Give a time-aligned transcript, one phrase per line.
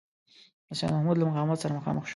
[0.67, 2.09] د سیدمحمود له مقاومت سره مخامخ شو.